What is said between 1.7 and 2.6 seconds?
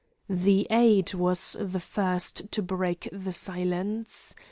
first